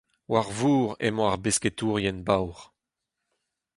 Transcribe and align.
War 0.31 0.45
vor 0.59 0.87
emañ 1.07 1.27
ar 1.31 1.39
besketourien 1.43 2.19
baour. 2.27 2.57